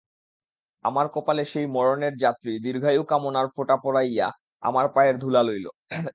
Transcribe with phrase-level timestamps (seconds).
[0.85, 4.27] আমার কপালে সেই মরণের যাত্রী দীর্ঘায়ুকামনার ফোঁটা পরাইয়া
[4.63, 5.65] আমার পায়ের ধূলা লইল।